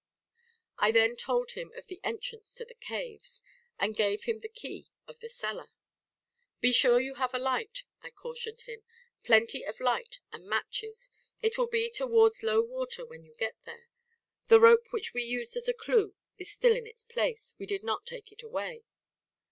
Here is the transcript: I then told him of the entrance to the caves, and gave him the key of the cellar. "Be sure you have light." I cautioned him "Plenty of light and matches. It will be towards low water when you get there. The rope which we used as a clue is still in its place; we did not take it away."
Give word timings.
I 0.79 0.91
then 0.91 1.15
told 1.15 1.51
him 1.51 1.71
of 1.73 1.85
the 1.85 2.01
entrance 2.03 2.55
to 2.55 2.65
the 2.65 2.73
caves, 2.73 3.43
and 3.77 3.95
gave 3.95 4.23
him 4.23 4.39
the 4.39 4.49
key 4.49 4.87
of 5.07 5.19
the 5.19 5.29
cellar. 5.29 5.67
"Be 6.59 6.71
sure 6.73 6.99
you 6.99 7.13
have 7.21 7.35
light." 7.35 7.83
I 8.01 8.09
cautioned 8.09 8.61
him 8.61 8.81
"Plenty 9.23 9.63
of 9.63 9.79
light 9.79 10.19
and 10.31 10.47
matches. 10.47 11.11
It 11.43 11.55
will 11.59 11.67
be 11.67 11.87
towards 11.91 12.41
low 12.41 12.63
water 12.63 13.05
when 13.05 13.23
you 13.23 13.35
get 13.35 13.57
there. 13.65 13.89
The 14.47 14.59
rope 14.59 14.87
which 14.89 15.13
we 15.13 15.21
used 15.21 15.55
as 15.55 15.67
a 15.67 15.71
clue 15.71 16.15
is 16.35 16.51
still 16.51 16.75
in 16.75 16.87
its 16.87 17.03
place; 17.03 17.53
we 17.59 17.67
did 17.67 17.83
not 17.83 18.07
take 18.07 18.31
it 18.31 18.41
away." 18.41 18.83